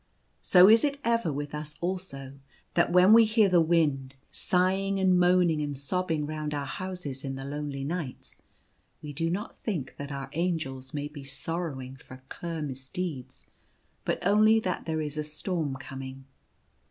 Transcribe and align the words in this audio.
So 0.41 0.67
is 0.67 0.83
it 0.83 0.99
ever 1.03 1.31
with 1.31 1.53
us 1.53 1.75
aho, 1.79 2.31
that 2.73 2.91
when 2.91 3.13
we 3.13 3.25
hear 3.25 3.49
the 3.49 3.61
wind 3.61 4.15
sighing 4.31 4.99
and 4.99 5.19
moaning 5.19 5.61
and 5.61 5.77
sobbing 5.77 6.25
round 6.25 6.55
our 6.55 6.65
houses 6.65 7.23
in 7.23 7.35
the 7.35 7.45
lonely 7.45 7.83
nights, 7.83 8.41
we 9.03 9.13
do 9.13 9.29
not 9.29 9.55
think 9.55 9.97
that 9.97 10.11
our 10.11 10.31
Angels 10.33 10.91
may 10.91 11.07
be 11.07 11.23
sorrowing 11.23 11.97
for 11.97 12.23
cur 12.29 12.63
misdeeds, 12.63 13.45
but 14.03 14.25
only 14.25 14.59
that 14.59 14.87
there 14.87 15.01
is 15.01 15.19
a 15.19 15.23
storm 15.23 15.75
coming. 15.75 16.25